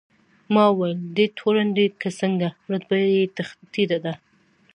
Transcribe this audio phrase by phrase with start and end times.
[0.53, 3.23] ما وویل: دی تورن دی که څنګه؟ رتبه یې
[3.73, 4.13] ټیټه ده.